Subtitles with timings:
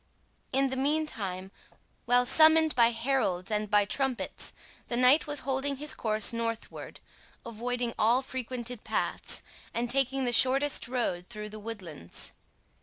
[0.51, 1.51] In the meantime,
[2.05, 4.51] while summoned by heralds and by trumpets,
[4.87, 6.99] the knight was holding his course northward,
[7.45, 9.43] avoiding all frequented paths,
[9.75, 12.33] and taking the shortest road through the woodlands.